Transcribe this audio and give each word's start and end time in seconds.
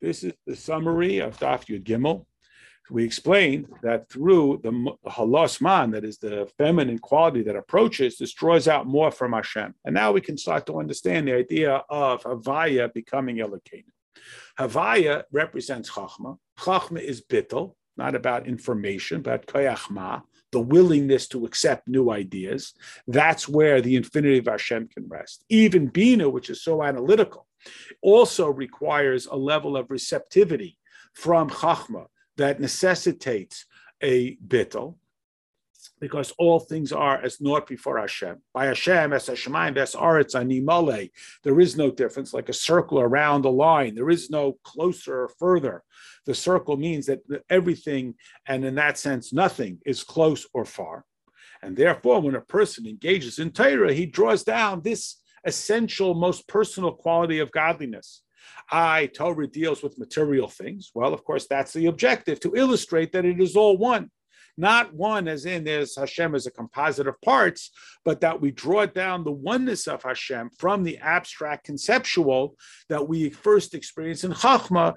This 0.00 0.22
is 0.22 0.32
the 0.46 0.54
summary 0.54 1.18
of 1.18 1.38
Daf 1.38 1.66
Yud 1.66 1.82
Gimel. 1.82 2.24
We 2.90 3.04
explained 3.04 3.66
that 3.82 4.08
through 4.08 4.60
the 4.62 5.10
halos 5.10 5.60
man, 5.60 5.90
that 5.90 6.04
is 6.04 6.18
the 6.18 6.48
feminine 6.56 6.98
quality 6.98 7.42
that 7.42 7.56
approaches, 7.56 8.16
destroys 8.16 8.66
out 8.66 8.86
more 8.86 9.10
from 9.10 9.32
Hashem. 9.32 9.74
And 9.84 9.94
now 9.94 10.12
we 10.12 10.20
can 10.20 10.38
start 10.38 10.66
to 10.66 10.78
understand 10.78 11.28
the 11.28 11.34
idea 11.34 11.82
of 11.90 12.22
Havaya 12.22 12.92
becoming 12.92 13.36
Elokeinu. 13.36 13.84
Havaya 14.58 15.24
represents 15.32 15.90
Chachma. 15.90 16.38
Chachma 16.58 17.00
is 17.00 17.20
bittel, 17.20 17.74
not 17.96 18.14
about 18.14 18.46
information, 18.46 19.20
but 19.20 19.46
koyachma, 19.46 20.22
the 20.52 20.60
willingness 20.60 21.28
to 21.28 21.44
accept 21.44 21.88
new 21.88 22.10
ideas. 22.10 22.74
That's 23.06 23.48
where 23.48 23.80
the 23.80 23.96
infinity 23.96 24.38
of 24.38 24.46
Hashem 24.46 24.88
can 24.88 25.08
rest. 25.08 25.44
Even 25.48 25.86
Bina, 25.86 26.28
which 26.28 26.50
is 26.50 26.62
so 26.62 26.82
analytical, 26.82 27.46
also 28.02 28.48
requires 28.48 29.26
a 29.26 29.36
level 29.36 29.76
of 29.76 29.90
receptivity 29.90 30.78
from 31.14 31.50
Chachma 31.50 32.06
that 32.36 32.60
necessitates 32.60 33.66
a 34.02 34.36
bittel, 34.36 34.94
because 36.00 36.32
all 36.38 36.60
things 36.60 36.92
are 36.92 37.22
as 37.22 37.40
naught 37.40 37.66
before 37.66 37.98
Hashem. 37.98 38.38
By 38.52 38.66
Hashem, 38.66 39.12
as 39.12 39.28
Hashemayim, 39.28 39.76
as 39.76 39.94
Aretz, 39.94 40.34
Animale, 40.34 41.10
there 41.42 41.60
is 41.60 41.76
no 41.76 41.90
difference, 41.90 42.32
like 42.32 42.48
a 42.48 42.52
circle 42.52 43.00
around 43.00 43.44
a 43.44 43.50
line. 43.50 43.94
There 43.94 44.10
is 44.10 44.30
no 44.30 44.58
closer 44.64 45.22
or 45.24 45.28
further. 45.28 45.82
The 46.26 46.34
circle 46.34 46.76
means 46.76 47.06
that 47.06 47.20
everything, 47.48 48.14
and 48.46 48.64
in 48.64 48.74
that 48.76 48.98
sense, 48.98 49.32
nothing 49.32 49.78
is 49.86 50.04
close 50.04 50.46
or 50.52 50.64
far. 50.64 51.04
And 51.62 51.76
therefore, 51.76 52.20
when 52.20 52.36
a 52.36 52.40
person 52.40 52.86
engages 52.86 53.38
in 53.38 53.50
Torah, 53.50 53.92
he 53.92 54.06
draws 54.06 54.44
down 54.44 54.82
this 54.82 55.16
essential, 55.44 56.14
most 56.14 56.46
personal 56.46 56.92
quality 56.92 57.38
of 57.40 57.50
godliness. 57.50 58.22
I, 58.70 59.06
Torah 59.06 59.46
deals 59.46 59.82
with 59.82 59.98
material 59.98 60.48
things. 60.48 60.90
Well, 60.94 61.14
of 61.14 61.24
course, 61.24 61.46
that's 61.48 61.72
the 61.72 61.86
objective 61.86 62.38
to 62.40 62.54
illustrate 62.54 63.12
that 63.12 63.24
it 63.24 63.40
is 63.40 63.56
all 63.56 63.76
one. 63.76 64.10
Not 64.58 64.92
one 64.92 65.28
as 65.28 65.46
in 65.46 65.62
there's 65.62 65.96
Hashem 65.96 66.34
as 66.34 66.46
a 66.46 66.50
composite 66.50 67.06
of 67.06 67.20
parts, 67.20 67.70
but 68.04 68.20
that 68.22 68.40
we 68.40 68.50
draw 68.50 68.86
down 68.86 69.22
the 69.22 69.30
oneness 69.30 69.86
of 69.86 70.02
Hashem 70.02 70.50
from 70.58 70.82
the 70.82 70.98
abstract 70.98 71.64
conceptual 71.64 72.56
that 72.88 73.08
we 73.08 73.30
first 73.30 73.72
experience 73.72 74.24
in 74.24 74.32
Chachma 74.32 74.94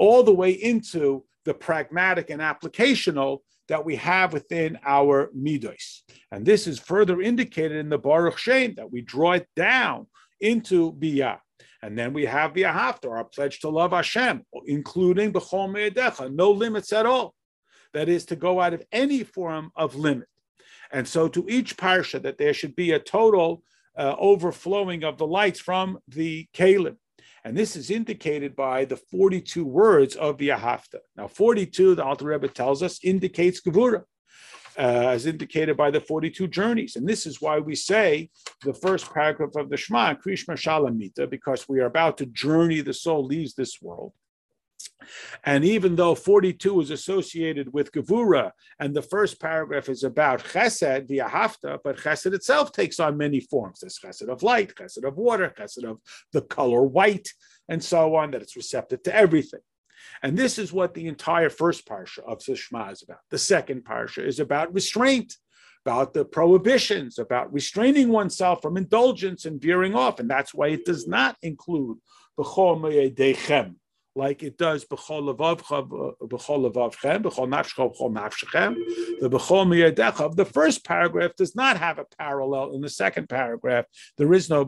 all 0.00 0.24
the 0.24 0.34
way 0.34 0.50
into 0.50 1.24
the 1.44 1.54
pragmatic 1.54 2.28
and 2.30 2.42
applicational 2.42 3.38
that 3.68 3.84
we 3.84 3.94
have 3.94 4.32
within 4.32 4.76
our 4.84 5.30
midos. 5.36 6.00
And 6.32 6.44
this 6.44 6.66
is 6.66 6.80
further 6.80 7.20
indicated 7.20 7.76
in 7.76 7.90
the 7.90 7.98
Baruch 7.98 8.38
Shem 8.38 8.74
that 8.74 8.90
we 8.90 9.02
draw 9.02 9.32
it 9.32 9.46
down 9.54 10.08
into 10.40 10.92
Biyah. 10.92 11.38
And 11.82 11.96
then 11.96 12.12
we 12.12 12.24
have 12.24 12.54
the 12.54 12.62
Ahavta, 12.62 13.08
our 13.10 13.24
pledge 13.24 13.60
to 13.60 13.68
love 13.68 13.92
Hashem, 13.92 14.42
including 14.66 15.32
B'chol 15.32 15.72
Me'odecha, 15.72 16.34
no 16.34 16.50
limits 16.50 16.92
at 16.92 17.06
all. 17.06 17.34
That 17.94 18.08
is 18.08 18.24
to 18.26 18.36
go 18.36 18.60
out 18.60 18.74
of 18.74 18.84
any 18.92 19.24
form 19.24 19.72
of 19.76 19.94
limit. 19.94 20.28
And 20.92 21.06
so 21.06 21.28
to 21.28 21.46
each 21.48 21.76
parsha 21.76 22.22
that 22.22 22.38
there 22.38 22.54
should 22.54 22.74
be 22.74 22.92
a 22.92 22.98
total 22.98 23.62
uh, 23.96 24.14
overflowing 24.18 25.04
of 25.04 25.18
the 25.18 25.26
lights 25.26 25.60
from 25.60 25.98
the 26.08 26.48
Keilim. 26.54 26.96
And 27.44 27.56
this 27.56 27.76
is 27.76 27.90
indicated 27.90 28.54
by 28.56 28.84
the 28.84 28.96
42 28.96 29.64
words 29.64 30.16
of 30.16 30.38
the 30.38 30.48
Ahavta. 30.48 30.98
Now, 31.16 31.28
42, 31.28 31.94
the 31.94 32.04
Alter 32.04 32.26
Rebbe 32.26 32.48
tells 32.48 32.82
us, 32.82 33.02
indicates 33.02 33.60
Gevura, 33.60 34.02
uh, 34.78 34.82
as 34.82 35.26
indicated 35.26 35.76
by 35.76 35.90
the 35.90 36.00
42 36.00 36.48
journeys. 36.48 36.96
And 36.96 37.08
this 37.08 37.26
is 37.26 37.40
why 37.40 37.58
we 37.58 37.74
say 37.74 38.30
the 38.64 38.74
first 38.74 39.12
paragraph 39.12 39.56
of 39.56 39.70
the 39.70 39.76
Shema, 39.76 40.14
Krishma 40.14 40.56
Shalamita, 40.56 41.28
because 41.30 41.68
we 41.68 41.80
are 41.80 41.86
about 41.86 42.18
to 42.18 42.26
journey, 42.26 42.80
the 42.80 42.92
soul 42.92 43.24
leaves 43.24 43.54
this 43.54 43.80
world. 43.80 44.12
And 45.44 45.64
even 45.64 45.96
though 45.96 46.14
42 46.14 46.80
is 46.80 46.90
associated 46.90 47.72
with 47.72 47.92
Gevura, 47.92 48.52
and 48.78 48.94
the 48.94 49.02
first 49.02 49.40
paragraph 49.40 49.88
is 49.88 50.04
about 50.04 50.44
Chesed, 50.44 51.08
the 51.08 51.18
Ahavta, 51.18 51.78
but 51.82 51.98
Chesed 51.98 52.32
itself 52.32 52.72
takes 52.72 53.00
on 53.00 53.16
many 53.16 53.40
forms. 53.40 53.80
There's 53.80 53.98
Chesed 53.98 54.28
of 54.28 54.42
light, 54.42 54.74
Chesed 54.74 55.04
of 55.04 55.16
water, 55.16 55.54
Chesed 55.58 55.84
of 55.84 56.00
the 56.32 56.42
color 56.42 56.82
white, 56.82 57.28
and 57.68 57.82
so 57.82 58.14
on, 58.16 58.30
that 58.32 58.42
it's 58.42 58.56
receptive 58.56 59.02
to 59.04 59.14
everything. 59.14 59.60
And 60.22 60.36
this 60.36 60.58
is 60.58 60.72
what 60.72 60.94
the 60.94 61.06
entire 61.06 61.50
first 61.50 61.86
parsha 61.86 62.20
of 62.20 62.42
Shema 62.42 62.90
is 62.90 63.02
about. 63.02 63.18
The 63.30 63.38
second 63.38 63.84
parsha 63.84 64.24
is 64.24 64.40
about 64.40 64.72
restraint, 64.72 65.36
about 65.84 66.12
the 66.12 66.24
prohibitions, 66.24 67.18
about 67.18 67.52
restraining 67.52 68.08
oneself 68.08 68.62
from 68.62 68.76
indulgence 68.76 69.44
and 69.44 69.60
veering 69.60 69.94
off. 69.94 70.20
And 70.20 70.28
that's 70.30 70.54
why 70.54 70.68
it 70.68 70.84
does 70.84 71.06
not 71.06 71.36
include 71.42 71.98
the 72.36 72.44
B'chol 72.44 73.74
like 74.14 74.42
it 74.42 74.58
does 74.58 74.84
nafshechem. 78.10 78.74
The 79.20 79.28
the 80.36 80.44
first 80.44 80.84
paragraph 80.84 81.36
does 81.36 81.54
not 81.54 81.76
have 81.78 81.98
a 81.98 82.06
parallel 82.18 82.74
in 82.74 82.80
the 82.80 82.88
second 82.88 83.28
paragraph. 83.28 83.84
There 84.16 84.32
is 84.32 84.50
no. 84.50 84.64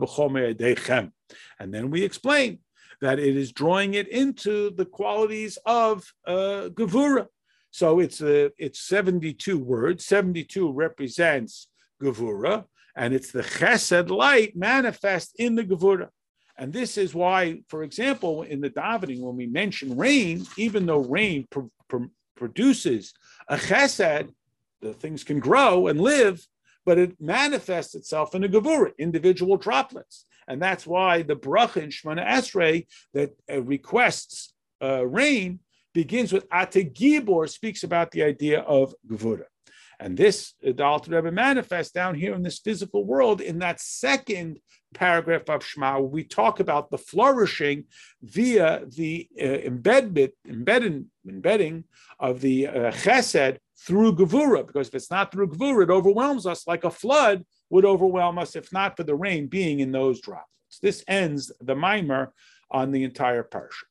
And 1.59 1.73
then 1.73 1.91
we 1.91 2.03
explain 2.03 2.59
that 3.01 3.19
it 3.19 3.35
is 3.35 3.51
drawing 3.51 3.95
it 3.95 4.07
into 4.07 4.71
the 4.71 4.85
qualities 4.85 5.57
of 5.65 6.13
uh, 6.25 6.69
gevura. 6.71 7.27
So 7.71 7.99
it's 7.99 8.21
uh, 8.21 8.49
it's 8.57 8.79
72 8.79 9.57
words. 9.57 10.05
72 10.05 10.71
represents 10.71 11.67
gevura, 12.01 12.65
and 12.95 13.13
it's 13.13 13.31
the 13.31 13.43
chesed 13.43 14.09
light 14.09 14.55
manifest 14.55 15.35
in 15.37 15.55
the 15.55 15.63
gevura. 15.63 16.09
And 16.61 16.71
this 16.71 16.95
is 16.95 17.15
why, 17.15 17.63
for 17.69 17.81
example, 17.81 18.43
in 18.43 18.61
the 18.61 18.69
davening, 18.69 19.21
when 19.21 19.35
we 19.35 19.47
mention 19.47 19.97
rain, 19.97 20.45
even 20.57 20.85
though 20.85 20.99
rain 20.99 21.47
pr- 21.49 21.61
pr- 21.87 22.11
produces 22.37 23.15
a 23.47 23.57
chesed, 23.57 24.29
the 24.79 24.93
things 24.93 25.23
can 25.23 25.39
grow 25.39 25.87
and 25.87 25.99
live, 25.99 26.45
but 26.85 26.99
it 26.99 27.19
manifests 27.19 27.95
itself 27.95 28.35
in 28.35 28.43
a 28.43 28.47
gevura, 28.47 28.95
individual 28.99 29.57
droplets. 29.57 30.25
And 30.47 30.61
that's 30.61 30.85
why 30.85 31.23
the 31.23 31.35
bracha 31.35 31.81
in 31.81 31.89
Shemoneh 31.89 32.27
Esrei 32.27 32.85
that 33.15 33.31
uh, 33.51 33.63
requests 33.63 34.53
uh, 34.83 35.03
rain 35.07 35.61
begins 35.95 36.31
with 36.31 36.47
Atah 36.49 36.93
Gibor, 36.93 37.49
speaks 37.49 37.81
about 37.83 38.11
the 38.11 38.21
idea 38.21 38.59
of 38.61 38.93
gevura. 39.09 39.45
And 40.01 40.17
this, 40.17 40.55
the 40.63 40.83
Alter 40.83 41.11
Rebbe 41.11 41.31
manifests 41.31 41.91
down 41.91 42.15
here 42.15 42.33
in 42.33 42.41
this 42.41 42.57
physical 42.57 43.05
world 43.05 43.39
in 43.39 43.59
that 43.59 43.79
second 43.79 44.57
paragraph 44.95 45.47
of 45.47 45.63
Shema, 45.63 45.99
where 45.99 46.09
we 46.09 46.23
talk 46.23 46.59
about 46.59 46.89
the 46.89 46.97
flourishing 46.97 47.83
via 48.23 48.81
the 48.87 49.29
uh, 49.39 49.45
embedment, 49.45 50.31
embedding, 50.49 51.05
embedding 51.29 51.83
of 52.19 52.41
the 52.41 52.67
uh, 52.67 52.91
chesed 52.91 53.59
through 53.85 54.15
Gevura, 54.15 54.65
because 54.65 54.87
if 54.87 54.95
it's 54.95 55.11
not 55.11 55.31
through 55.31 55.49
Gevura, 55.49 55.83
it 55.83 55.91
overwhelms 55.91 56.47
us 56.47 56.67
like 56.67 56.83
a 56.83 56.89
flood 56.89 57.45
would 57.69 57.85
overwhelm 57.85 58.39
us 58.39 58.55
if 58.55 58.73
not 58.73 58.97
for 58.97 59.03
the 59.03 59.15
rain 59.15 59.45
being 59.45 59.81
in 59.81 59.91
those 59.91 60.19
droplets. 60.19 60.79
This 60.81 61.03
ends 61.07 61.51
the 61.61 61.75
maamar 61.75 62.29
on 62.71 62.91
the 62.91 63.03
entire 63.03 63.43
parsha. 63.43 63.83